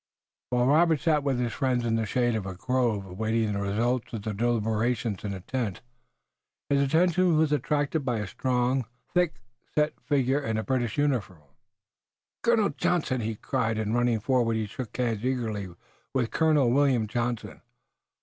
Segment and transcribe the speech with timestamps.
[0.49, 4.11] While Robert sat with his friends in the shade of a grove, awaiting the result
[4.11, 5.81] of the deliberations in the tent,
[6.69, 9.35] his attention was attracted by a strong, thick
[9.75, 11.43] set figure in a British uniform.
[12.41, 15.69] "Colonel Johnson!" he cried, and running forward he shook hands eagerly
[16.15, 17.61] with Colonel William Johnson.